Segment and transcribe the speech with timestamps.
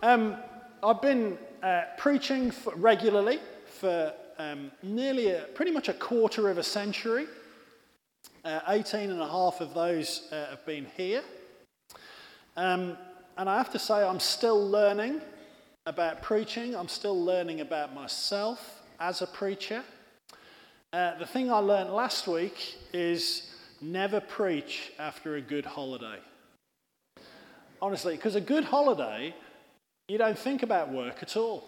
[0.00, 0.36] Um,
[0.80, 6.56] I've been uh, preaching for, regularly for um, nearly a, pretty much a quarter of
[6.56, 7.26] a century.
[8.44, 11.22] Uh, 18 and a half of those uh, have been here.
[12.56, 12.96] Um,
[13.36, 15.20] and I have to say, I'm still learning
[15.84, 16.76] about preaching.
[16.76, 19.82] I'm still learning about myself as a preacher.
[20.92, 26.20] Uh, the thing I learned last week is never preach after a good holiday.
[27.82, 29.34] Honestly, because a good holiday,
[30.08, 31.64] you don't think about work at all.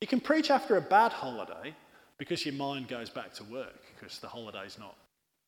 [0.00, 1.74] You can preach after a bad holiday
[2.18, 4.96] because your mind goes back to work because the holiday's not,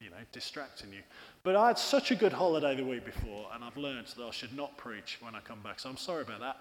[0.00, 1.00] you know, distracting you.
[1.42, 4.30] But I had such a good holiday the week before, and I've learned that I
[4.30, 5.78] should not preach when I come back.
[5.78, 6.56] So I'm sorry about that.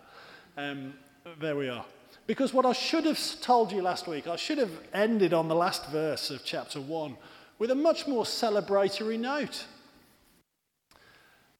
[0.57, 0.93] Um,
[1.39, 1.85] there we are.
[2.27, 5.55] Because what I should have told you last week, I should have ended on the
[5.55, 7.15] last verse of chapter 1
[7.59, 9.65] with a much more celebratory note.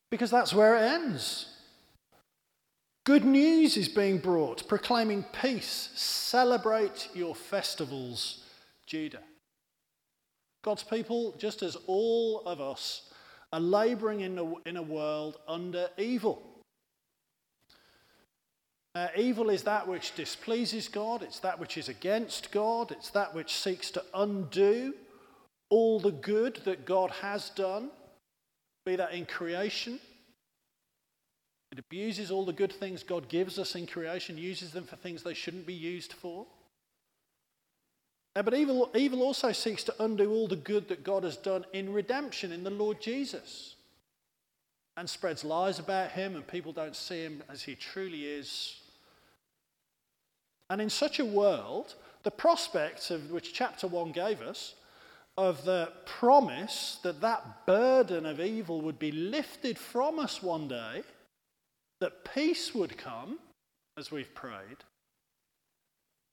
[0.10, 1.55] Because that's where it ends.
[3.06, 5.92] Good news is being brought, proclaiming peace.
[5.94, 8.44] Celebrate your festivals,
[8.88, 9.22] Judah.
[10.64, 13.12] God's people, just as all of us,
[13.54, 16.42] are laboring in a, in a world under evil.
[18.96, 23.36] Uh, evil is that which displeases God, it's that which is against God, it's that
[23.36, 24.96] which seeks to undo
[25.70, 27.92] all the good that God has done,
[28.84, 30.00] be that in creation.
[31.76, 35.24] It abuses all the good things God gives us in creation, uses them for things
[35.24, 36.46] they shouldn't be used for.
[38.34, 41.92] But evil, evil also seeks to undo all the good that God has done in
[41.92, 43.76] redemption in the Lord Jesus
[44.98, 48.78] and spreads lies about him, and people don't see him as he truly is
[50.70, 54.74] and in such a world, the prospect of which chapter 1 gave us,
[55.38, 61.04] of the promise that that burden of evil would be lifted from us one day,
[62.02, 63.40] that peace would come,
[63.98, 64.78] as we've prayed,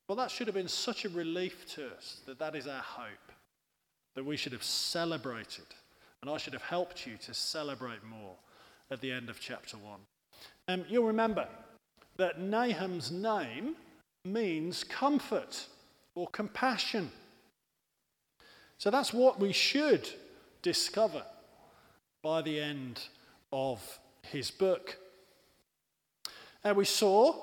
[0.09, 3.33] well, that should have been such a relief to us that that is our hope,
[4.15, 5.65] that we should have celebrated.
[6.21, 8.35] And I should have helped you to celebrate more
[8.91, 10.01] at the end of chapter 1.
[10.69, 11.49] Um, you'll remember
[12.17, 13.77] that Nahum's name
[14.25, 15.67] means comfort
[16.15, 17.11] or compassion.
[18.79, 20.09] So that's what we should
[20.61, 21.25] discover
[22.23, 23.01] by the end
[23.53, 24.99] of his book.
[26.65, 27.35] And we saw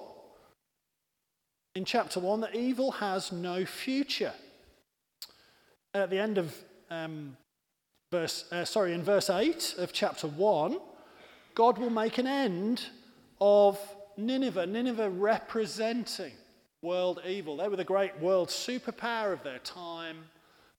[1.76, 4.34] in chapter 1 that evil has no future.
[5.94, 6.56] At the end of
[6.90, 7.38] um,
[8.12, 10.80] verse, uh, sorry, in verse 8 of chapter 1,
[11.56, 12.86] God will make an end
[13.42, 13.80] of
[14.18, 16.34] Nineveh, Nineveh representing
[16.82, 17.58] world evil.
[17.58, 20.26] They were the great world superpower of their time.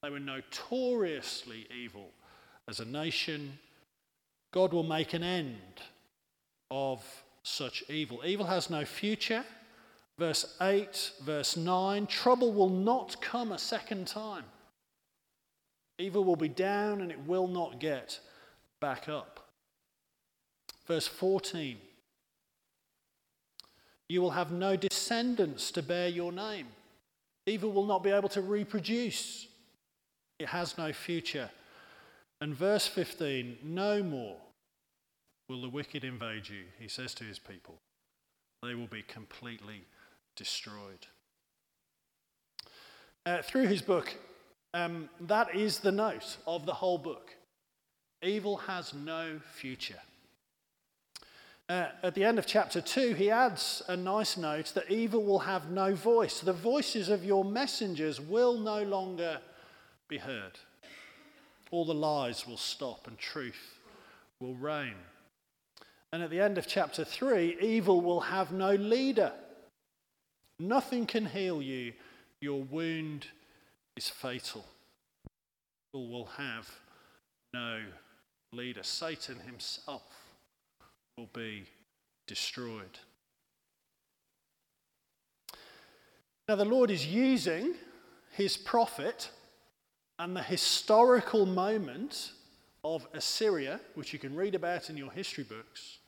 [0.03, 2.11] They were notoriously evil
[2.69, 3.59] as a nation.
[4.53, 5.57] God will make an end
[6.71, 7.05] of
[7.43, 8.23] such evil.
[8.25, 9.45] Evil has no future.
[10.19, 14.45] Verse 8, verse 9 trouble will not come a second time.
[15.99, 18.21] Evil will be down and it will not get
[18.81, 19.49] back up.
[20.87, 21.79] Verse 14
[24.11, 26.67] you will have no descendants to bear your name.
[27.47, 29.47] Evil will not be able to reproduce.
[30.41, 31.49] It has no future.
[32.41, 34.37] And verse 15 no more
[35.51, 37.81] will the wicked invade you, he says to his people.
[38.63, 39.83] They will be completely
[40.37, 41.09] destroyed.
[43.27, 44.15] Uh, through his book,
[44.75, 47.35] um, that is the note of the whole book.
[48.23, 49.99] Evil has no future.
[51.69, 55.41] Uh, at the end of chapter 2, he adds a nice note that evil will
[55.41, 56.39] have no voice.
[56.39, 59.41] The voices of your messengers will no longer
[60.07, 60.61] be heard.
[61.73, 63.79] All the lies will stop and truth
[64.39, 64.95] will reign.
[66.13, 69.33] And at the end of chapter 3, evil will have no leader.
[70.59, 71.93] Nothing can heal you.
[72.41, 73.27] Your wound
[73.97, 74.65] is fatal.
[75.95, 76.69] Evil will have
[77.55, 77.81] no
[78.53, 78.83] leader.
[78.83, 80.03] Satan himself
[81.17, 81.65] will be
[82.27, 82.99] destroyed.
[86.49, 87.75] Now, the Lord is using
[88.33, 89.31] his prophet
[90.19, 92.33] and the historical moment
[92.83, 96.00] of Assyria, which you can read about in your history books.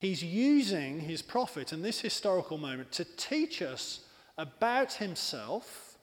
[0.00, 4.00] He's using his prophet in this historical moment to teach us
[4.36, 5.96] about himself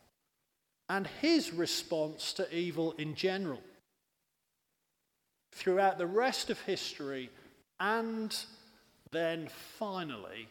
[0.90, 3.62] and his response to evil in general.
[5.52, 7.30] Throughout the rest of history,
[7.80, 8.36] and
[9.12, 9.48] then
[9.78, 10.48] finally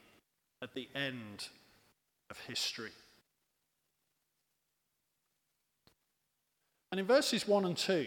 [0.63, 1.49] at the end
[2.31, 2.93] of history.
[6.93, 8.07] And in verses 1 and 2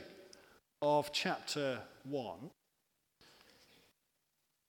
[0.82, 2.52] of chapter 1,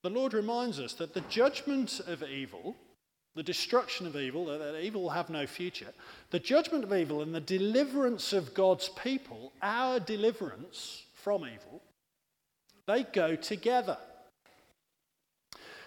[0.06, 2.76] the Lord reminds us that the judgment of evil
[3.37, 5.93] the destruction of evil, that evil will have no future,
[6.31, 11.82] the judgment of evil and the deliverance of God's people, our deliverance from evil,
[12.87, 13.99] they go together.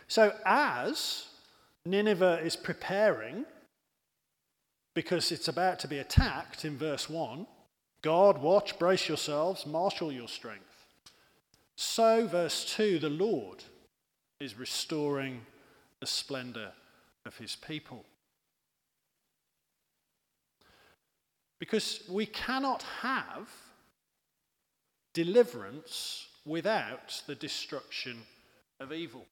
[0.07, 1.25] So, as
[1.85, 3.45] Nineveh is preparing,
[4.93, 7.47] because it's about to be attacked in verse 1,
[8.03, 10.85] God, watch, brace yourselves, marshal your strength.
[11.75, 13.63] So, verse 2, the Lord
[14.39, 15.45] is restoring
[15.99, 16.71] the splendor
[17.25, 18.05] of his people.
[21.59, 23.49] Because we cannot have
[25.13, 28.19] deliverance without the destruction
[28.79, 29.25] of evil.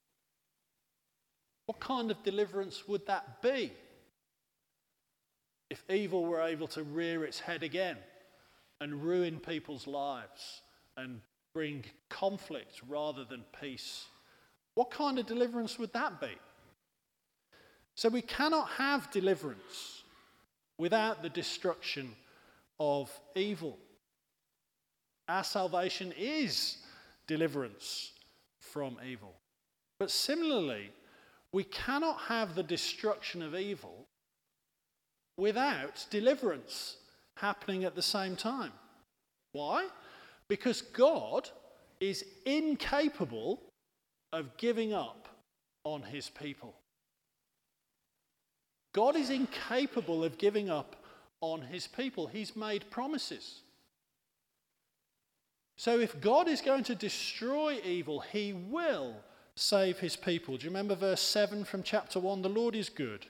[1.68, 3.71] What kind of deliverance would that be?
[5.69, 7.98] If evil were able to rear its head again
[8.80, 10.62] and ruin people's lives
[10.95, 11.21] and
[11.54, 14.06] bring conflict rather than peace,
[14.78, 16.38] what kind of deliverance would that be?
[17.96, 20.04] So we cannot have deliverance
[20.78, 22.12] without the destruction
[22.80, 23.80] of evil.
[25.28, 26.78] Our salvation is
[27.26, 28.12] deliverance
[28.60, 29.34] from evil.
[29.98, 30.92] But similarly,
[31.52, 34.06] we cannot have the destruction of evil
[35.38, 36.98] without deliverance
[37.36, 38.74] happening at the same time.
[39.54, 39.88] Why?
[40.48, 41.50] Because God
[42.00, 43.60] is incapable
[44.32, 45.28] of giving up
[45.84, 46.76] on his people.
[48.94, 50.96] God is incapable of giving up
[51.42, 52.28] on his people.
[52.28, 53.62] He's made promises.
[55.76, 59.14] So, if God is going to destroy evil, he will
[59.56, 60.58] save his people.
[60.58, 62.42] Do you remember verse 7 from chapter 1?
[62.42, 63.28] The Lord is good,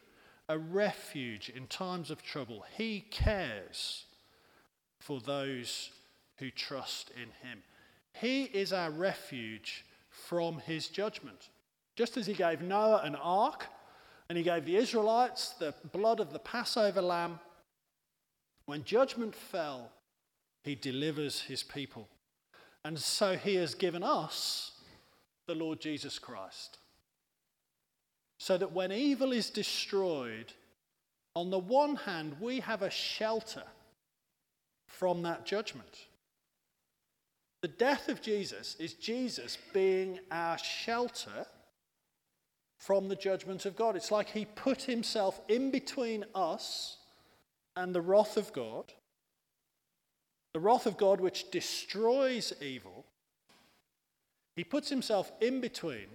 [0.48, 2.64] a refuge in times of trouble.
[2.78, 4.06] He cares
[5.00, 5.92] for those
[6.38, 7.64] who trust in him.
[8.14, 9.86] He is our refuge
[10.28, 11.50] from his judgment.
[11.96, 13.66] Just as he gave Noah an ark
[14.30, 17.40] and he gave the Israelites the blood of the Passover lamb.
[18.66, 19.92] When judgment fell,
[20.64, 22.10] he delivers his people.
[22.84, 24.72] And so he has given us
[25.48, 26.78] the Lord Jesus Christ.
[28.38, 30.52] So that when evil is destroyed,
[31.36, 33.64] on the one hand, we have a shelter
[34.88, 36.08] from that judgment.
[37.62, 41.48] The death of Jesus is Jesus being our shelter
[42.78, 43.96] from the judgment of God.
[43.96, 46.98] It's like he put himself in between us
[47.76, 48.94] and the wrath of God,
[50.54, 53.06] the wrath of God which destroys evil.
[54.56, 56.08] He puts himself in between,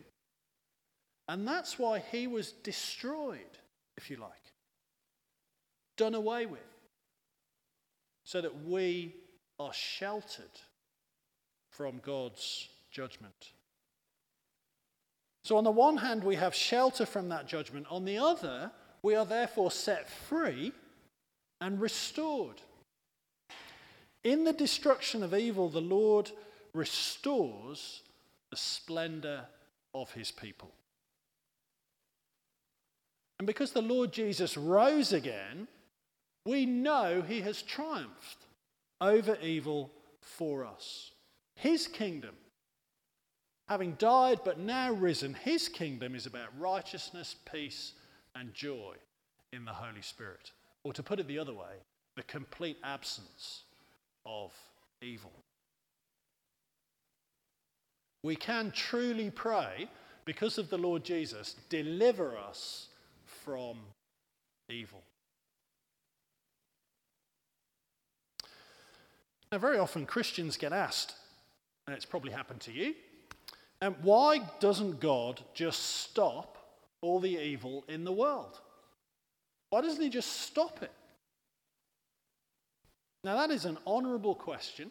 [1.29, 3.59] and that's why he was destroyed,
[3.97, 4.31] if you like,
[5.97, 6.61] done away with,
[8.25, 9.17] so that we
[9.59, 10.61] are sheltered
[11.83, 13.51] from God's judgment.
[15.43, 17.89] So, on the one hand, we have shelter from that judgment.
[17.91, 18.71] On the other,
[19.03, 20.71] we are therefore set free
[21.61, 22.63] and restored.
[24.23, 26.31] In the destruction of evil, the Lord
[26.73, 28.03] restores
[28.53, 29.47] the splendor
[29.93, 30.71] of his people.
[33.41, 35.67] And because the Lord Jesus rose again,
[36.47, 38.47] we know he has triumphed
[39.01, 39.91] over evil
[40.21, 41.11] for us.
[41.55, 42.35] His kingdom
[43.69, 47.95] having died but now risen, his kingdom is about righteousness, peace,
[48.35, 48.95] and joy
[49.53, 50.53] in the Holy Spirit.
[50.85, 51.81] Or to put it the other way,
[52.17, 53.63] the complete absence
[54.27, 54.53] of
[55.01, 55.33] evil.
[58.23, 59.89] We can truly pray,
[60.25, 62.89] because of the Lord Jesus, deliver us
[63.25, 63.79] from
[64.69, 65.03] evil.
[69.51, 71.15] Now, very often Christians get asked,
[71.87, 72.95] and it's probably happened to you,
[73.81, 76.57] and why doesn't God just stop
[77.01, 78.61] all the evil in the world?
[79.71, 80.93] Why doesn't He just stop it?
[83.25, 84.91] Now, that is an honourable question,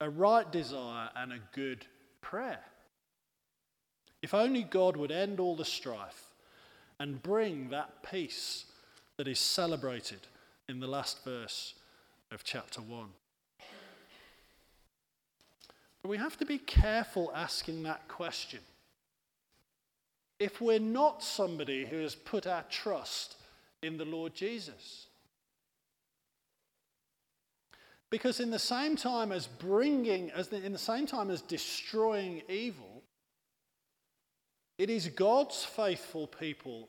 [0.00, 1.86] a right desire, and a good
[2.20, 2.60] prayer.
[4.22, 6.24] If only God would end all the strife
[6.98, 8.64] and bring that peace
[9.16, 10.20] that is celebrated
[10.68, 11.74] in the last verse
[12.30, 13.08] of chapter 1.
[16.04, 18.60] We have to be careful asking that question.
[20.38, 23.36] If we're not somebody who has put our trust
[23.82, 25.06] in the Lord Jesus.
[28.10, 32.42] Because in the same time as bringing, as the, in the same time as destroying
[32.48, 33.02] evil,
[34.78, 36.88] it is God's faithful people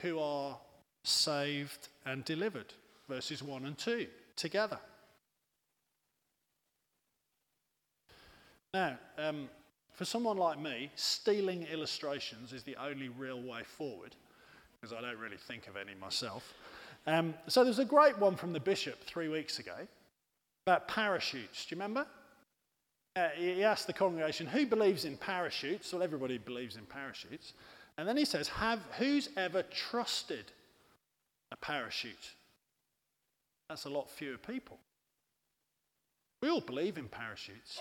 [0.00, 0.58] who are
[1.04, 2.72] saved and delivered.
[3.08, 4.78] Verses 1 and 2 together.
[8.74, 9.48] Now, um,
[9.92, 14.16] for someone like me, stealing illustrations is the only real way forward.
[14.80, 16.54] because I don't really think of any myself.
[17.06, 19.86] Um, so there's a great one from the bishop three weeks ago
[20.66, 21.66] about parachutes.
[21.66, 22.06] Do you remember?
[23.14, 25.92] Uh, he asked the congregation, Who believes in parachutes?
[25.92, 27.52] Well, everybody believes in parachutes.
[27.98, 30.46] And then he says, Have, Who's ever trusted
[31.50, 32.30] a parachute?
[33.68, 34.78] That's a lot fewer people.
[36.40, 37.78] We all believe in parachutes,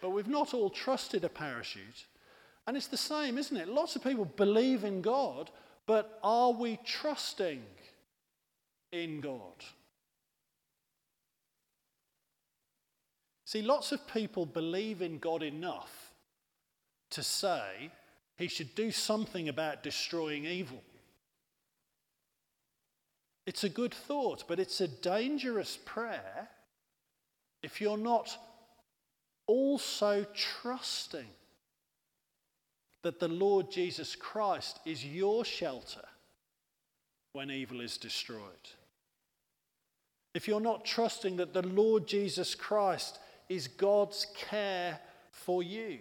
[0.00, 2.06] but we've not all trusted a parachute.
[2.66, 3.68] And it's the same, isn't it?
[3.68, 5.50] Lots of people believe in God,
[5.86, 7.62] but are we trusting
[8.92, 9.64] in God?
[13.46, 16.12] See, lots of people believe in God enough
[17.10, 17.90] to say
[18.36, 20.82] he should do something about destroying evil.
[23.46, 26.50] It's a good thought, but it's a dangerous prayer
[27.62, 28.36] if you're not
[29.48, 31.26] also trusting
[33.02, 36.04] that the Lord Jesus Christ is your shelter
[37.32, 38.40] when evil is destroyed.
[40.34, 45.00] If you're not trusting that the Lord Jesus Christ is God's care
[45.30, 45.98] for you.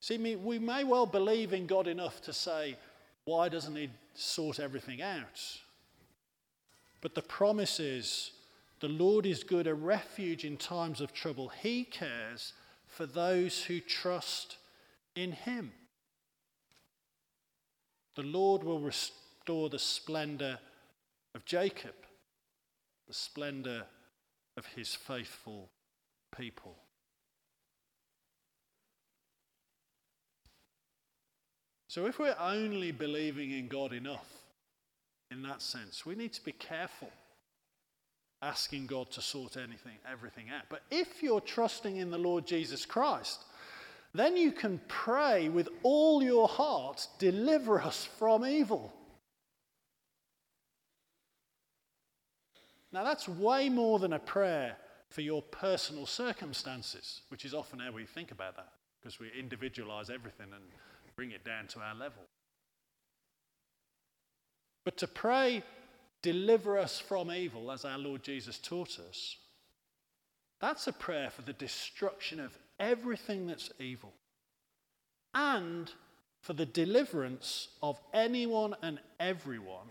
[0.00, 2.76] See, we may well believe in God enough to say,
[3.24, 5.58] why doesn't He sort everything out?
[7.00, 8.30] But the promise is,
[8.80, 11.48] the Lord is good, a refuge in times of trouble.
[11.48, 12.52] He cares
[12.86, 14.58] for those who trust
[15.14, 15.72] in Him.
[18.16, 20.58] The Lord will restore the splendor
[21.34, 21.94] of Jacob,
[23.06, 23.84] the splendor
[24.56, 25.68] of his faithful
[26.36, 26.76] people.
[31.88, 34.28] So, if we're only believing in God enough
[35.30, 37.10] in that sense, we need to be careful
[38.42, 40.64] asking God to sort anything, everything out.
[40.68, 43.44] But if you're trusting in the Lord Jesus Christ,
[44.14, 48.92] then you can pray with all your heart, deliver us from evil.
[52.92, 54.76] Now, that's way more than a prayer
[55.10, 60.08] for your personal circumstances, which is often how we think about that, because we individualize
[60.08, 60.64] everything and
[61.14, 62.22] bring it down to our level.
[64.84, 65.62] But to pray,
[66.32, 69.36] deliver us from evil, as our Lord Jesus taught us,
[70.60, 74.12] that's a prayer for the destruction of everything that's evil
[75.32, 75.92] and
[76.40, 79.86] for the deliverance of anyone and everyone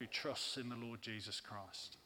[0.00, 1.98] who trusts in the Lord Jesus Christ.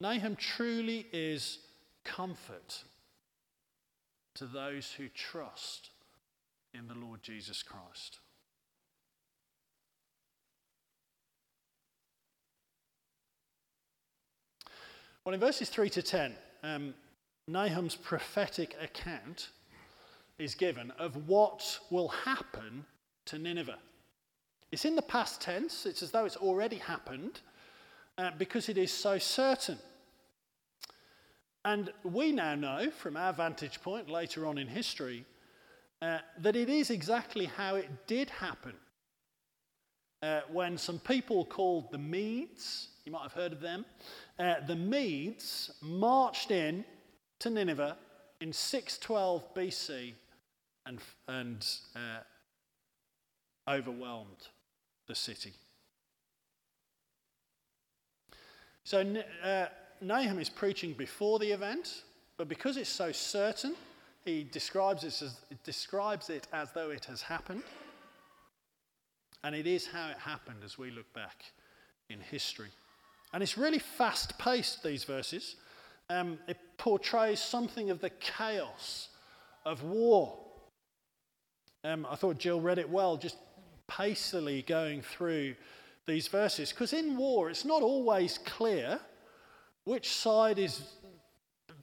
[0.00, 1.60] Nahum truly is
[2.04, 2.82] comfort
[4.34, 5.90] to those who trust
[6.74, 8.18] in the Lord Jesus Christ.
[15.26, 16.94] Well, in verses 3 to 10, um,
[17.48, 19.48] Nahum's prophetic account
[20.38, 22.86] is given of what will happen
[23.24, 23.80] to Nineveh.
[24.70, 27.40] It's in the past tense, it's as though it's already happened
[28.18, 29.78] uh, because it is so certain.
[31.64, 35.24] And we now know from our vantage point later on in history
[36.02, 38.74] uh, that it is exactly how it did happen.
[40.22, 43.86] Uh, when some people called the Medes, you might have heard of them,
[44.38, 46.84] uh, the Medes marched in
[47.38, 47.96] to Nineveh
[48.40, 50.12] in 612 BC
[50.84, 50.98] and,
[51.28, 54.48] and uh, overwhelmed
[55.06, 55.52] the city.
[58.82, 59.04] So
[59.44, 59.66] uh,
[60.00, 62.02] Nahum is preaching before the event,
[62.36, 63.74] but because it's so certain,
[64.24, 67.62] he describes it as, describes it as though it has happened.
[69.44, 71.44] And it is how it happened as we look back
[72.10, 72.70] in history.
[73.32, 75.56] And it's really fast paced, these verses.
[76.08, 79.08] Um, it portrays something of the chaos
[79.64, 80.38] of war.
[81.84, 83.36] Um, I thought Jill read it well, just
[83.88, 85.54] pacily going through
[86.06, 86.70] these verses.
[86.70, 89.00] Because in war, it's not always clear
[89.84, 90.80] which side is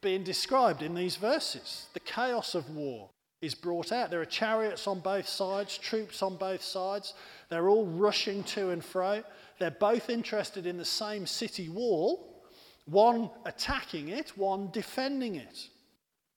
[0.02, 1.88] being described in these verses.
[1.94, 3.10] The chaos of war
[3.44, 4.10] is brought out.
[4.10, 7.14] There are chariots on both sides, troops on both sides.
[7.50, 9.22] They're all rushing to and fro.
[9.60, 12.42] They're both interested in the same city wall,
[12.86, 15.68] one attacking it, one defending it.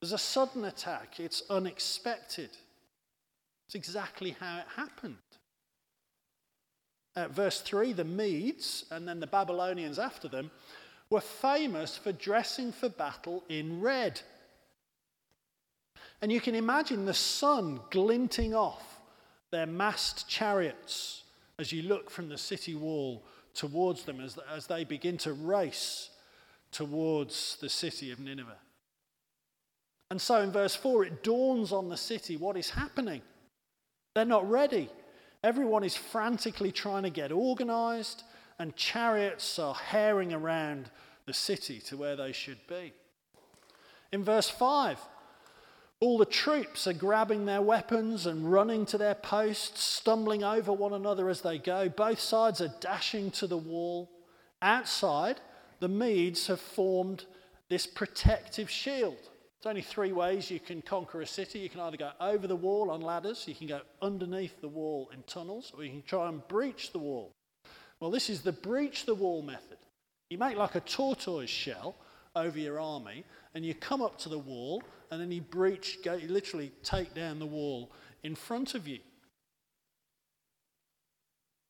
[0.00, 2.50] There's a sudden attack, it's unexpected.
[3.68, 5.16] It's exactly how it happened.
[7.14, 10.50] At verse 3, the Medes and then the Babylonians after them
[11.08, 14.20] were famous for dressing for battle in red.
[16.22, 19.00] And you can imagine the sun glinting off
[19.50, 21.24] their massed chariots
[21.58, 26.10] as you look from the city wall towards them as, as they begin to race
[26.72, 28.58] towards the city of Nineveh.
[30.10, 33.22] And so in verse 4, it dawns on the city what is happening.
[34.14, 34.88] They're not ready.
[35.42, 38.22] Everyone is frantically trying to get organized,
[38.58, 40.90] and chariots are herring around
[41.26, 42.92] the city to where they should be.
[44.12, 44.98] In verse 5,
[46.00, 50.92] all the troops are grabbing their weapons and running to their posts, stumbling over one
[50.92, 51.88] another as they go.
[51.88, 54.10] Both sides are dashing to the wall.
[54.60, 55.40] Outside,
[55.80, 57.24] the Medes have formed
[57.70, 59.16] this protective shield.
[59.18, 61.60] There's only three ways you can conquer a city.
[61.60, 65.10] You can either go over the wall on ladders, you can go underneath the wall
[65.14, 67.32] in tunnels, or you can try and breach the wall.
[68.00, 69.78] Well, this is the breach the wall method.
[70.28, 71.96] You make like a tortoise shell
[72.36, 73.24] over your army,
[73.54, 77.40] and you come up to the wall, and then you breach, you literally take down
[77.40, 77.90] the wall
[78.22, 79.00] in front of you.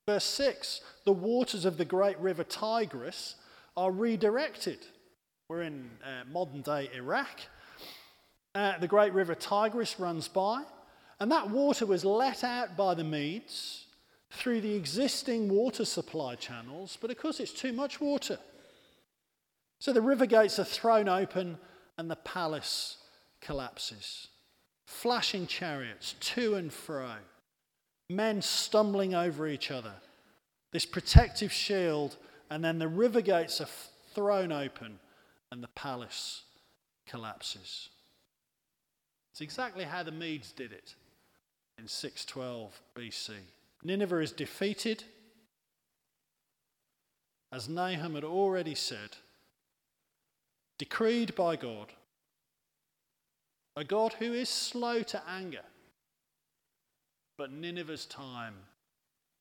[0.07, 3.37] Verse 6 the waters of the great river Tigris
[3.77, 4.79] are redirected.
[5.49, 7.41] We're in uh, modern day Iraq.
[8.55, 10.63] Uh, the great river Tigris runs by,
[11.21, 13.87] and that water was let out by the Medes
[14.31, 18.39] through the existing water supply channels, but of course it's too much water.
[19.87, 21.59] So the river gates are thrown open
[21.97, 22.97] and the palace
[23.41, 24.27] collapses.
[24.85, 27.13] Flashing chariots to and fro,
[28.11, 29.93] men stumbling over each other,
[30.73, 32.17] this protective shield,
[32.51, 33.69] and then the river gates are
[34.13, 34.99] thrown open
[35.53, 36.43] and the palace
[37.07, 37.91] collapses.
[39.31, 40.97] It's exactly how the Medes did it
[41.79, 43.35] in 612 BC.
[43.85, 45.05] Nineveh is defeated.
[47.53, 49.19] As Nahum had already said,
[50.79, 51.93] decreed by God,
[53.77, 55.65] a God who is slow to anger.
[57.37, 58.55] But Nineveh's time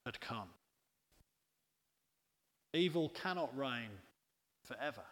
[0.06, 0.50] had come.
[2.74, 3.90] Evil cannot reign
[4.64, 5.04] forever.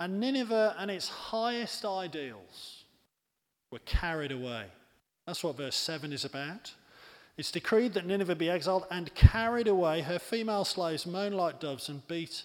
[0.00, 2.84] And Nineveh and its highest ideals
[3.70, 4.64] were carried away.
[5.26, 6.74] That's what verse 7 is about.
[7.36, 11.88] It's decreed that Nineveh be exiled and carried away, her female slaves moan like doves
[11.88, 12.44] and beat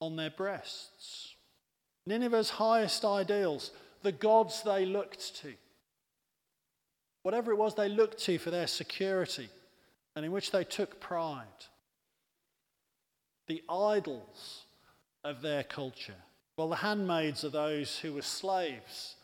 [0.00, 1.34] on their breasts.
[2.06, 3.70] Nineveh's highest ideals,
[4.02, 5.52] the gods they looked to,
[7.22, 9.48] whatever it was they looked to for their security
[10.16, 11.46] and in which they took pride,
[13.46, 14.64] the idols
[15.24, 16.14] of their culture.
[16.56, 19.16] Well, the handmaids are those who were slaves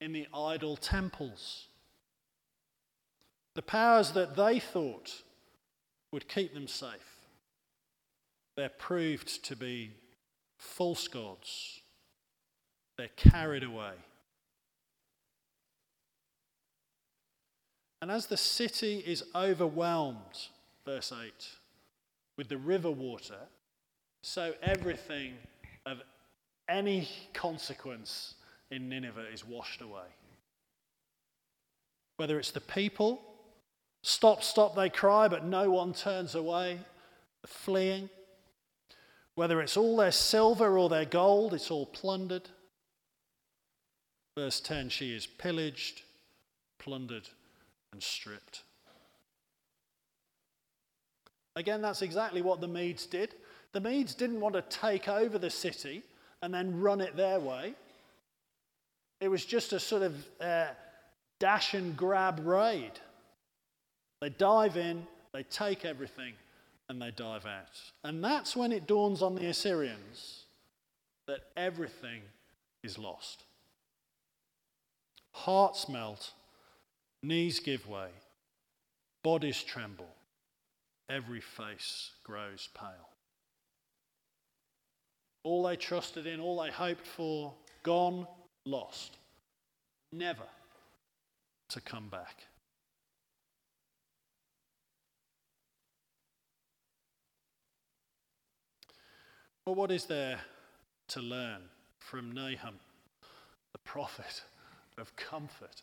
[0.00, 1.68] in the idol temples.
[3.54, 5.22] The powers that they thought
[6.10, 7.18] would keep them safe,
[8.56, 9.92] they're proved to be
[10.62, 11.80] false gods.
[12.96, 13.92] They're carried away.
[18.00, 20.48] And as the city is overwhelmed,
[20.84, 21.32] verse 8,
[22.36, 23.38] with the river water,
[24.22, 25.34] so everything
[25.84, 26.00] of
[26.68, 28.34] any consequence
[28.70, 30.08] in Nineveh is washed away.
[32.16, 33.20] Whether it's the people,
[34.02, 36.78] stop, stop, they cry, but no one turns away,
[37.46, 38.08] fleeing.
[39.34, 42.48] Whether it's all their silver or their gold, it's all plundered.
[44.36, 46.02] Verse 10 she is pillaged,
[46.78, 47.28] plundered,
[47.92, 48.62] and stripped.
[51.54, 53.34] Again, that's exactly what the Medes did.
[53.72, 56.02] The Medes didn't want to take over the city
[56.40, 57.74] and then run it their way.
[59.20, 60.68] It was just a sort of uh,
[61.38, 62.92] dash and grab raid.
[64.20, 66.34] They dive in, they take everything,
[66.88, 67.80] and they dive out.
[68.04, 70.44] And that's when it dawns on the Assyrians
[71.26, 72.22] that everything
[72.82, 73.44] is lost.
[75.32, 76.32] Hearts melt,
[77.22, 78.08] knees give way,
[79.22, 80.10] bodies tremble,
[81.08, 83.08] every face grows pale.
[85.44, 88.26] All they trusted in, all they hoped for, gone,
[88.64, 89.16] lost,
[90.12, 90.44] never
[91.70, 92.44] to come back.
[99.66, 100.40] Well, what is there
[101.08, 101.60] to learn
[101.98, 102.80] from Nahum,
[103.72, 104.42] the prophet
[104.98, 105.82] of comfort?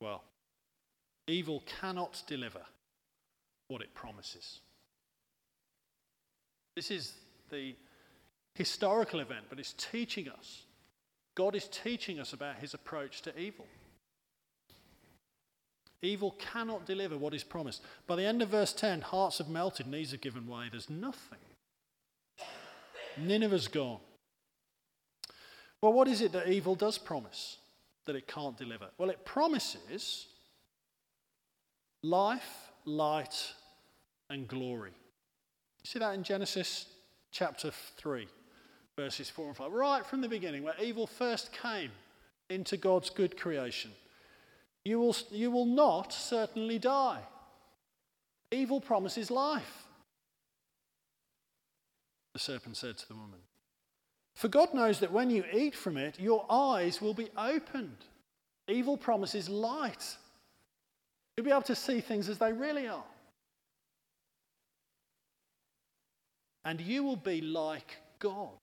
[0.00, 0.22] Well,
[1.26, 2.60] evil cannot deliver
[3.68, 4.60] what it promises.
[6.76, 7.14] This is
[7.50, 7.74] the
[8.54, 10.64] historical event, but it's teaching us.
[11.34, 13.66] God is teaching us about his approach to evil.
[16.02, 17.82] Evil cannot deliver what is promised.
[18.06, 20.66] By the end of verse 10, hearts have melted, knees have given way.
[20.70, 21.38] There's nothing.
[23.18, 24.00] Nineveh's gone.
[25.82, 27.58] Well, what is it that evil does promise
[28.06, 28.88] that it can't deliver?
[28.98, 30.26] Well, it promises
[32.02, 33.52] life, light,
[34.30, 34.92] and glory.
[35.82, 36.86] You see that in Genesis
[37.30, 38.26] chapter 3,
[38.96, 41.90] verses 4 and 5, right from the beginning, where evil first came
[42.48, 43.90] into God's good creation.
[44.84, 47.20] You will, you will not certainly die.
[48.50, 49.86] Evil promises life.
[52.32, 53.40] The serpent said to the woman,
[54.34, 58.04] For God knows that when you eat from it, your eyes will be opened.
[58.68, 60.16] Evil promises light.
[61.36, 63.04] You'll be able to see things as they really are.
[66.64, 68.58] And you will be like God.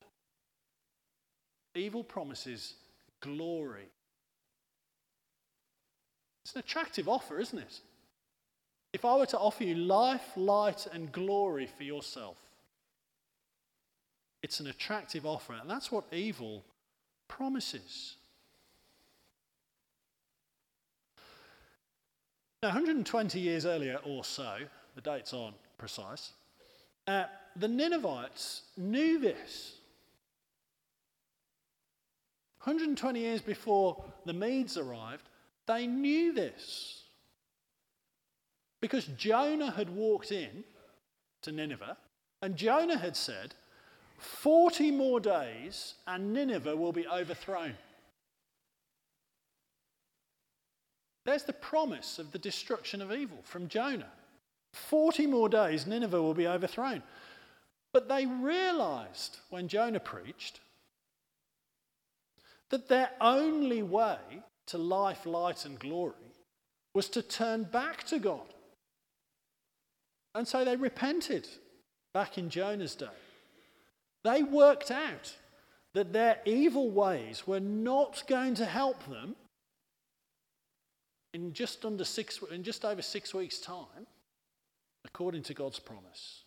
[1.75, 2.75] Evil promises
[3.21, 3.89] glory.
[6.47, 7.81] It's an attractive offer, isn't it?
[8.93, 12.37] If I were to offer you life, light, and glory for yourself,
[14.41, 16.63] it's an attractive offer, and that's what evil
[17.27, 18.15] promises.
[22.63, 24.59] Now, 120 years earlier or so,
[24.95, 26.31] the dates aren't precise,
[27.07, 27.25] uh,
[27.57, 29.73] the Ninevites knew this.
[32.63, 35.27] 120 years before the Medes arrived,
[35.67, 37.03] they knew this.
[38.81, 40.63] Because Jonah had walked in
[41.41, 41.97] to Nineveh,
[42.41, 43.53] and Jonah had said,
[44.17, 47.73] 40 more days and Nineveh will be overthrown.
[51.25, 54.11] There's the promise of the destruction of evil from Jonah.
[54.73, 57.03] 40 more days, Nineveh will be overthrown.
[57.91, 60.59] But they realized when Jonah preached
[62.69, 64.17] that their only way
[64.67, 66.13] to life, light, and glory
[66.93, 68.53] was to turn back to God.
[70.35, 71.47] And so they repented
[72.13, 73.07] back in Jonah's day.
[74.23, 75.35] They worked out
[75.93, 79.35] that their evil ways were not going to help them
[81.33, 84.07] in just under six in just over six weeks' time,
[85.05, 86.43] according to God's promise.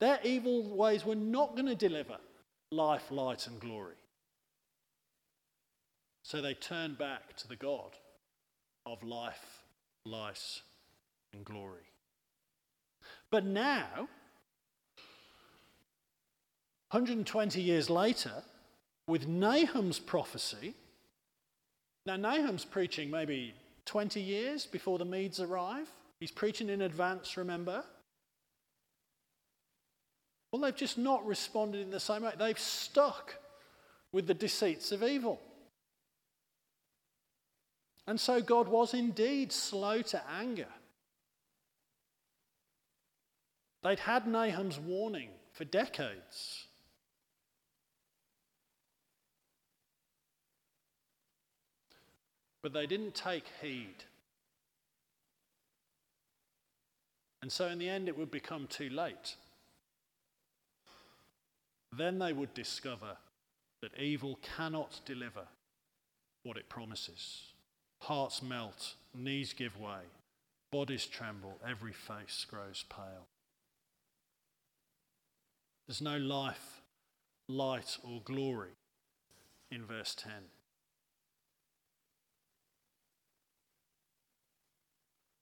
[0.00, 2.16] Their evil ways were not going to deliver
[2.70, 3.94] life, light, and glory.
[6.24, 7.90] So they turn back to the God
[8.86, 9.62] of life,
[10.06, 10.62] life,
[11.34, 11.84] and glory.
[13.30, 14.08] But now,
[16.90, 18.42] 120 years later,
[19.06, 20.74] with Nahum's prophecy,
[22.06, 23.52] now Nahum's preaching maybe
[23.84, 25.88] 20 years before the Medes arrive.
[26.20, 27.84] He's preaching in advance, remember?
[30.50, 32.32] Well, they've just not responded in the same way.
[32.38, 33.34] They've stuck
[34.10, 35.38] with the deceits of evil.
[38.06, 40.68] And so God was indeed slow to anger.
[43.82, 46.66] They'd had Nahum's warning for decades.
[52.62, 54.04] But they didn't take heed.
[57.42, 59.36] And so, in the end, it would become too late.
[61.92, 63.18] Then they would discover
[63.82, 65.46] that evil cannot deliver
[66.42, 67.53] what it promises.
[68.04, 70.00] Hearts melt, knees give way,
[70.70, 73.28] bodies tremble, every face grows pale.
[75.86, 76.82] There's no life,
[77.48, 78.72] light, or glory
[79.70, 80.32] in verse 10.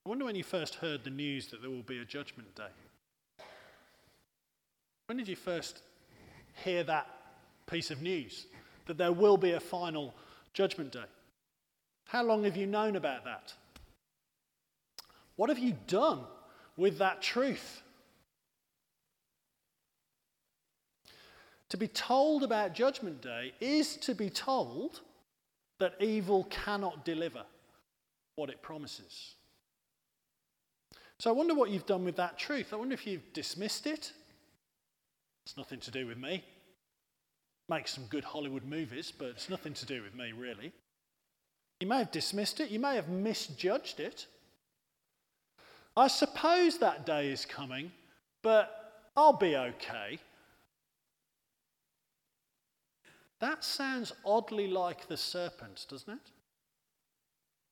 [0.06, 3.44] I wonder when you first heard the news that there will be a judgment day.
[5.06, 5.82] When did you first
[6.62, 7.08] hear that
[7.66, 8.46] piece of news?
[8.86, 10.14] That there will be a final
[10.54, 11.00] judgment day?
[12.12, 13.54] How long have you known about that?
[15.36, 16.20] What have you done
[16.76, 17.80] with that truth?
[21.70, 25.00] To be told about Judgment Day is to be told
[25.78, 27.44] that evil cannot deliver
[28.36, 29.36] what it promises.
[31.18, 32.74] So I wonder what you've done with that truth.
[32.74, 34.12] I wonder if you've dismissed it.
[35.46, 36.44] It's nothing to do with me.
[37.70, 40.74] Make some good Hollywood movies, but it's nothing to do with me, really.
[41.82, 44.26] You may have dismissed it, you may have misjudged it.
[45.96, 47.90] I suppose that day is coming,
[48.40, 50.20] but I'll be okay.
[53.40, 56.30] That sounds oddly like the serpent, doesn't it?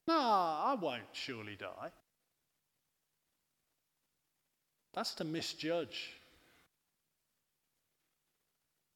[0.08, 1.92] No, I won't surely die.
[4.92, 6.16] That's to misjudge.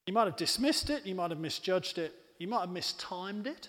[0.09, 3.68] You might have dismissed it, you might have misjudged it, you might have mistimed it.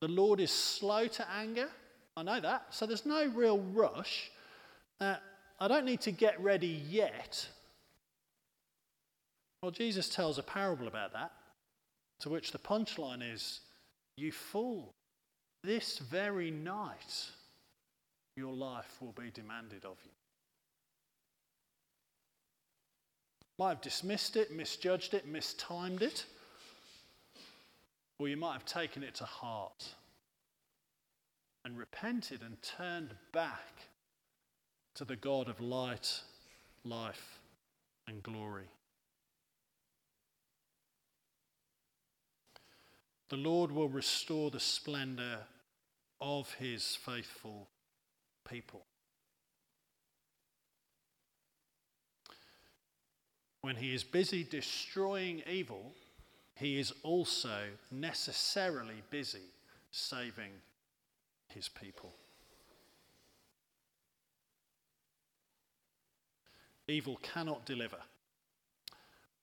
[0.00, 1.68] The Lord is slow to anger.
[2.16, 2.66] I know that.
[2.70, 4.30] So there's no real rush.
[5.00, 5.16] Uh,
[5.58, 7.48] I don't need to get ready yet.
[9.62, 11.32] Well, Jesus tells a parable about that,
[12.20, 13.60] to which the punchline is
[14.16, 14.92] You fool,
[15.62, 17.30] this very night
[18.36, 20.10] your life will be demanded of you.
[23.58, 26.26] Might have dismissed it, misjudged it, mistimed it,
[28.18, 29.94] or you might have taken it to heart
[31.64, 33.88] and repented and turned back
[34.94, 36.20] to the God of light,
[36.84, 37.40] life,
[38.06, 38.68] and glory.
[43.30, 45.38] The Lord will restore the splendor
[46.20, 47.68] of his faithful
[48.48, 48.84] people.
[53.62, 55.94] When he is busy destroying evil,
[56.54, 59.50] he is also necessarily busy
[59.90, 60.50] saving
[61.48, 62.12] his people.
[66.86, 67.96] Evil cannot deliver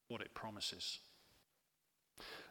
[0.07, 0.99] what it promises.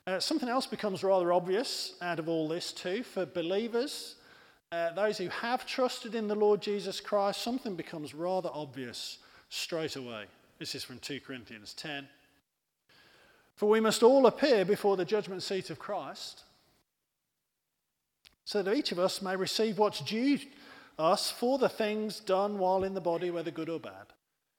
[0.07, 4.17] Uh, something else becomes rather obvious out of all this, too, for believers,
[4.73, 9.19] uh, those who have trusted in the Lord Jesus Christ, something becomes rather obvious
[9.49, 10.25] straight away.
[10.59, 12.09] This is from 2 Corinthians 10.
[13.61, 16.45] For we must all appear before the judgment seat of Christ,
[18.47, 20.39] so that each of us may receive what's due
[20.99, 24.07] us for the things done while in the body, whether good or bad.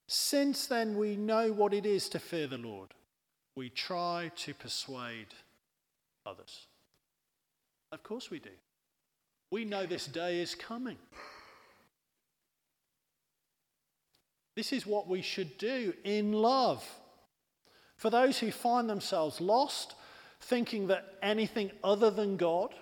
[0.08, 2.94] Since then we know what it is to fear the Lord,
[3.56, 5.34] we try to persuade
[6.24, 6.68] others.
[7.92, 8.52] Of course we do.
[9.50, 10.98] We know this day is coming.
[14.56, 16.88] This is what we should do in love.
[18.02, 19.94] For those who find themselves lost,
[20.40, 22.74] thinking that anything other than God,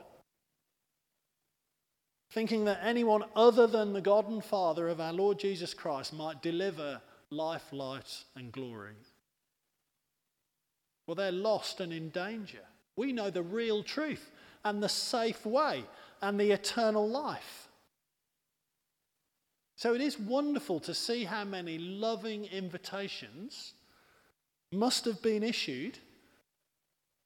[2.31, 6.41] thinking that anyone other than the God and Father of our Lord Jesus Christ might
[6.41, 7.01] deliver
[7.31, 8.95] life, light, and glory.
[11.05, 12.63] Well, they're lost and in danger.
[12.95, 14.31] We know the real truth
[14.63, 15.83] and the safe way
[16.21, 17.67] and the eternal life.
[19.75, 23.73] So it is wonderful to see how many loving invitations
[24.71, 25.97] must have been issued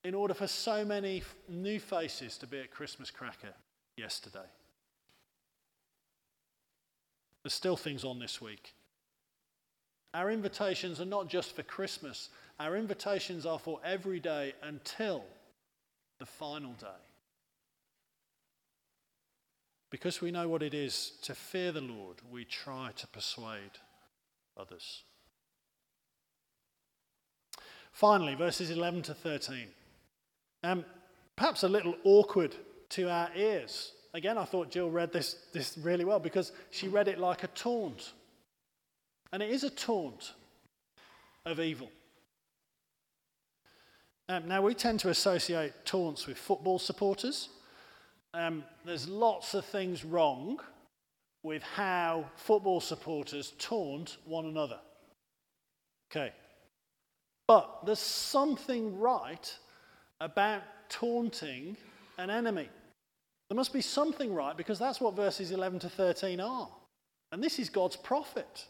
[0.03, 3.53] in order for so many new faces to be at Christmas Cracker
[3.97, 4.39] yesterday.
[7.43, 8.73] There's still things on this week.
[10.13, 12.29] Our invitations are not just for Christmas,
[12.59, 15.23] our invitations are for every day until
[16.19, 16.87] the final day
[19.93, 23.77] because we know what it is to fear the Lord, we try to persuade
[24.57, 25.03] others.
[27.93, 29.67] Finally, verses 11 to 13.
[30.63, 30.83] Um,
[31.35, 32.55] perhaps a little awkward
[32.89, 33.93] to our ears.
[34.13, 37.47] Again, I thought Jill read this, this really well because she read it like a
[37.47, 38.11] taunt.
[39.31, 40.33] And it is a taunt
[41.45, 41.89] of evil.
[44.29, 47.49] Um, now, we tend to associate taunts with football supporters
[48.33, 50.59] um, there's lots of things wrong
[51.43, 54.79] with how football supporters taunt one another.
[56.11, 56.33] Okay.
[57.47, 59.57] But there's something right
[60.21, 61.75] about taunting
[62.17, 62.69] an enemy.
[63.49, 66.69] There must be something right because that's what verses 11 to 13 are.
[67.31, 68.65] And this is God's prophet.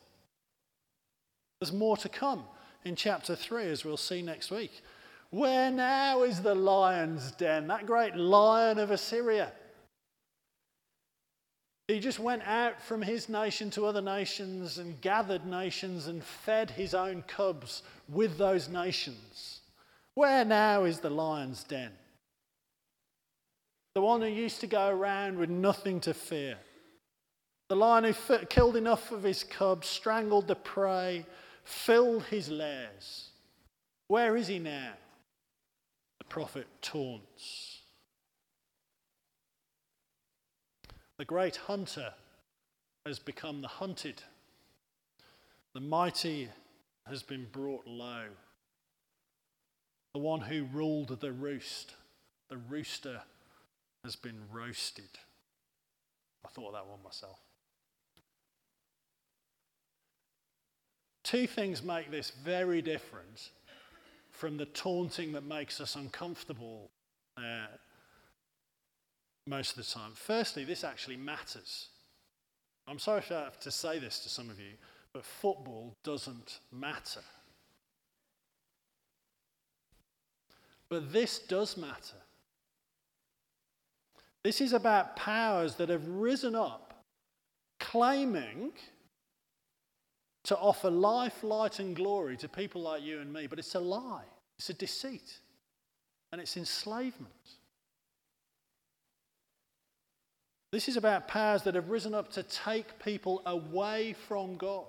[1.59, 2.43] There's more to come
[2.83, 4.81] in chapter 3, as we'll see next week.
[5.29, 9.51] Where now is the lion's den, that great lion of Assyria?
[11.93, 16.71] He just went out from his nation to other nations and gathered nations and fed
[16.71, 19.61] his own cubs with those nations.
[20.15, 21.91] Where now is the lion's den?
[23.93, 26.57] The one who used to go around with nothing to fear.
[27.69, 31.27] The lion who killed enough of his cubs, strangled the prey,
[31.63, 33.29] filled his lairs.
[34.07, 34.93] Where is he now?
[36.17, 37.72] The prophet taunts.
[41.23, 42.13] The great hunter
[43.05, 44.21] has become the hunted.
[45.73, 46.49] The mighty
[47.07, 48.25] has been brought low.
[50.13, 51.93] The one who ruled the roost,
[52.49, 53.21] the rooster,
[54.03, 55.11] has been roasted.
[56.45, 57.39] I thought of that one myself.
[61.23, 63.51] Two things make this very different
[64.29, 66.91] from the taunting that makes us uncomfortable
[69.47, 70.11] most of the time.
[70.15, 71.89] Firstly, this actually matters.
[72.87, 74.73] I'm sorry if I have to say this to some of you,
[75.13, 77.21] but football doesn't matter.
[80.89, 82.17] But this does matter.
[84.43, 86.93] This is about powers that have risen up,
[87.79, 88.73] claiming
[90.43, 93.79] to offer life, light, and glory to people like you and me, but it's a
[93.79, 94.25] lie,
[94.59, 95.39] it's a deceit,
[96.31, 97.31] and it's enslavement.
[100.73, 104.87] This is about powers that have risen up to take people away from God.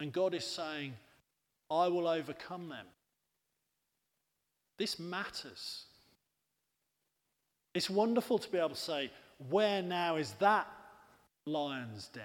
[0.00, 0.94] And God is saying,
[1.70, 2.86] I will overcome them.
[4.76, 5.84] This matters.
[7.74, 9.12] It's wonderful to be able to say,
[9.48, 10.66] Where now is that
[11.46, 12.24] lion's den?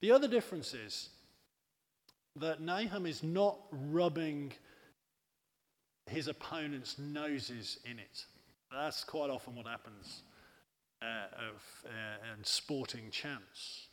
[0.00, 1.08] The other difference is
[2.36, 4.52] that Nahum is not rubbing
[6.08, 8.24] his opponent's noses in it.
[8.72, 10.22] That's quite often what happens
[11.02, 13.88] uh, of, uh, in sporting chants.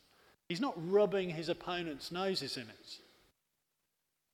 [0.48, 2.98] He's not rubbing his opponent's noses in it.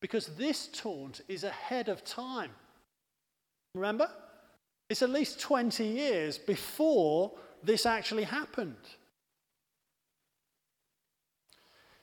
[0.01, 2.51] Because this taunt is ahead of time.
[3.75, 4.11] Remember?
[4.91, 8.77] It's at least 20 years before this actually happened.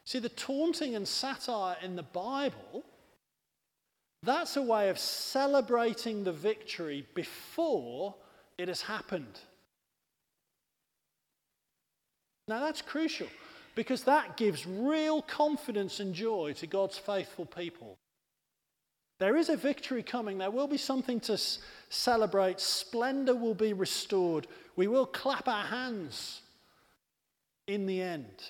[0.06, 2.84] See, the taunting and satire in the Bible,
[4.24, 8.16] that's a way of celebrating the victory before
[8.58, 9.40] it has happened.
[12.48, 13.28] Now, that's crucial
[13.76, 17.98] because that gives real confidence and joy to God's faithful people.
[19.20, 20.38] There is a victory coming.
[20.38, 21.40] There will be something to
[21.90, 22.60] celebrate.
[22.60, 24.48] Splendor will be restored.
[24.76, 26.42] We will clap our hands
[27.68, 28.44] in the end.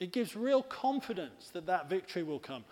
[0.00, 2.64] It gives real confidence that that victory will come.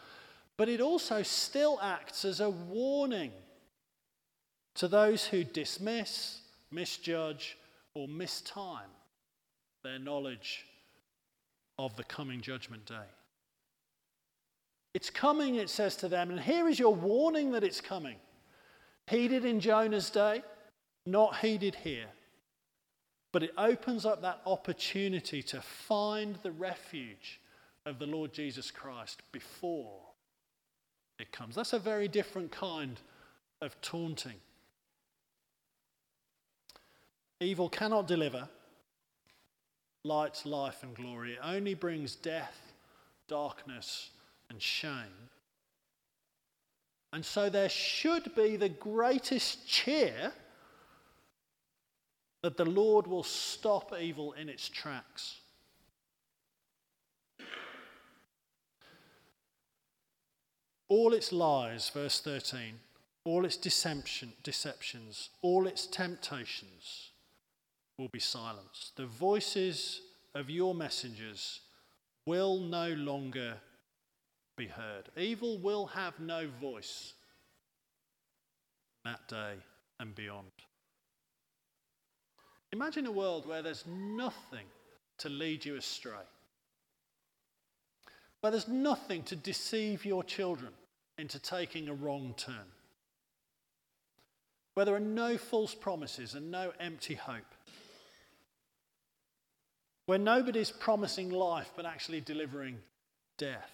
[0.56, 3.32] But it also still acts as a warning
[4.76, 7.58] to those who dismiss, misjudge,
[7.94, 8.90] or mistime
[9.82, 10.66] their knowledge
[11.78, 13.08] of the coming judgment day.
[14.94, 18.16] It's coming, it says to them, and here is your warning that it's coming.
[19.08, 20.42] Heeded in Jonah's day,
[21.04, 22.06] not heeded here.
[23.36, 27.38] But it opens up that opportunity to find the refuge
[27.84, 30.00] of the Lord Jesus Christ before
[31.18, 31.54] it comes.
[31.54, 32.98] That's a very different kind
[33.60, 34.36] of taunting.
[37.38, 38.48] Evil cannot deliver
[40.02, 41.34] light, life, and glory.
[41.34, 42.72] It only brings death,
[43.28, 44.12] darkness,
[44.48, 45.28] and shame.
[47.12, 50.32] And so there should be the greatest cheer
[52.46, 55.38] that the Lord will stop evil in its tracks.
[60.86, 62.78] All its lies, verse 13,
[63.24, 67.10] all its deception, deceptions, all its temptations
[67.98, 68.96] will be silenced.
[68.96, 71.62] The voices of your messengers
[72.26, 73.54] will no longer
[74.56, 75.08] be heard.
[75.16, 77.14] Evil will have no voice
[79.04, 79.54] that day
[79.98, 80.52] and beyond.
[82.72, 84.66] Imagine a world where there's nothing
[85.18, 86.12] to lead you astray,
[88.40, 90.72] where there's nothing to deceive your children
[91.18, 92.66] into taking a wrong turn,
[94.74, 97.54] where there are no false promises and no empty hope,
[100.06, 102.78] where nobody's promising life but actually delivering
[103.38, 103.70] death.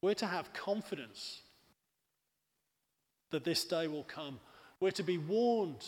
[0.00, 1.42] We're to have confidence
[3.30, 4.40] that this day will come
[4.82, 5.86] we're to be warned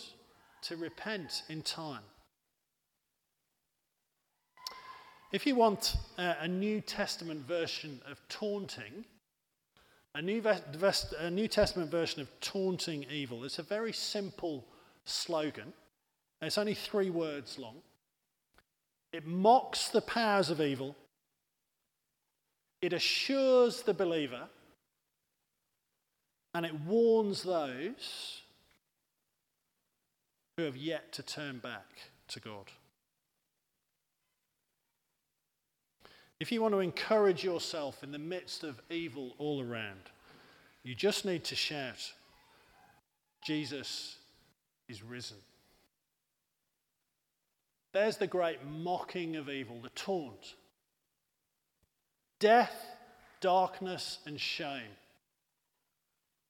[0.62, 2.04] to repent in time.
[5.32, 9.04] If you want a New Testament version of taunting,
[10.14, 14.64] a New, Vest- a New Testament version of taunting evil, it's a very simple
[15.04, 15.72] slogan.
[16.40, 17.78] It's only three words long.
[19.12, 20.94] It mocks the powers of evil.
[22.80, 24.46] It assures the believer.
[26.54, 28.43] And it warns those
[30.56, 32.70] who have yet to turn back to God.
[36.40, 40.10] If you want to encourage yourself in the midst of evil all around,
[40.82, 42.12] you just need to shout,
[43.44, 44.18] Jesus
[44.88, 45.38] is risen.
[47.92, 50.54] There's the great mocking of evil, the taunt.
[52.40, 52.84] Death,
[53.40, 54.98] darkness, and shame.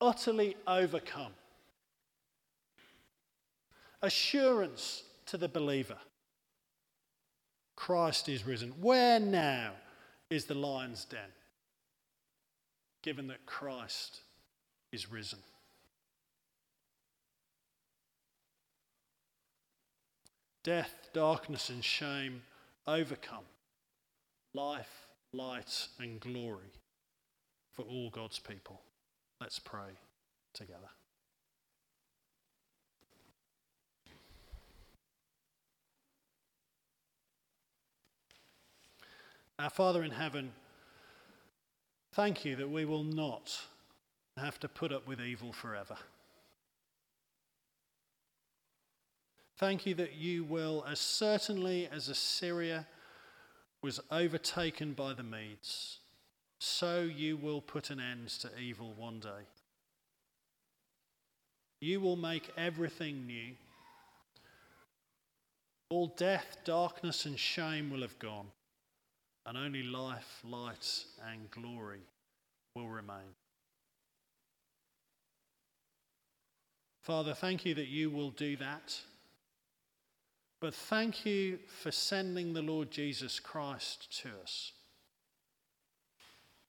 [0.01, 1.33] Utterly overcome
[4.05, 5.97] assurance to the believer
[7.77, 8.73] Christ is risen.
[8.81, 9.73] Where now
[10.31, 11.19] is the lion's den?
[13.03, 14.21] Given that Christ
[14.93, 15.41] is risen.
[20.63, 22.43] Death, darkness, and shame
[22.87, 23.45] overcome.
[24.55, 26.73] Life, light, and glory
[27.73, 28.81] for all God's people.
[29.41, 29.99] Let's pray
[30.55, 30.89] together.
[39.59, 40.53] Our Father in heaven,
[42.13, 43.57] thank you that we will not
[44.37, 45.97] have to put up with evil forever.
[49.57, 52.87] Thank you that you will, as certainly as Assyria
[53.83, 56.01] was overtaken by the Medes,
[56.59, 59.47] so you will put an end to evil one day.
[61.81, 63.55] You will make everything new.
[65.91, 68.47] All death, darkness, and shame will have gone,
[69.47, 72.01] and only life, light, and glory
[72.75, 73.35] will remain.
[77.03, 78.99] Father, thank you that you will do that.
[80.61, 84.73] But thank you for sending the Lord Jesus Christ to us,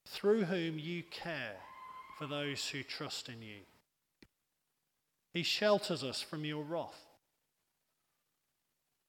[0.06, 1.56] through whom you care
[2.18, 3.62] for those who trust in you.
[5.34, 7.06] He shelters us from your wrath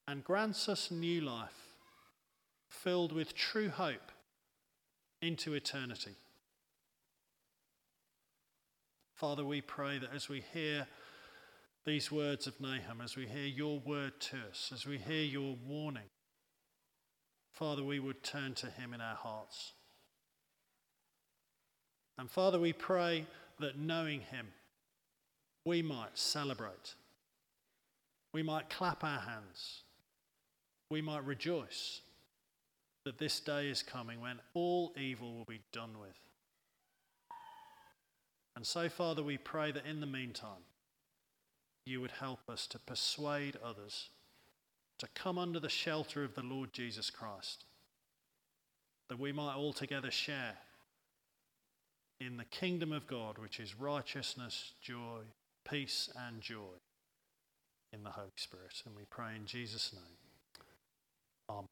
[0.07, 1.66] and grants us new life
[2.69, 4.11] filled with true hope
[5.21, 6.15] into eternity.
[9.15, 10.87] Father, we pray that as we hear
[11.85, 15.55] these words of Nahum, as we hear your word to us, as we hear your
[15.65, 16.09] warning,
[17.51, 19.73] Father, we would turn to him in our hearts.
[22.19, 23.25] And Father, we pray
[23.59, 24.49] that knowing him,
[25.65, 26.93] we might celebrate.
[28.33, 29.81] We might clap our hands.
[30.91, 32.01] We might rejoice
[33.07, 36.19] that this day is coming when all evil will be done with.
[38.53, 40.65] And so, Father, we pray that in the meantime,
[41.85, 44.09] you would help us to persuade others
[44.99, 47.63] to come under the shelter of the Lord Jesus Christ,
[49.07, 50.57] that we might all together share
[52.19, 55.21] in the kingdom of God, which is righteousness, joy,
[55.69, 56.75] peace, and joy
[57.93, 58.81] in the Holy Spirit.
[58.85, 60.67] And we pray in Jesus' name.
[61.49, 61.67] Amen.